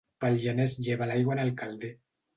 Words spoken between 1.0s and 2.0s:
l'aigua en el calder.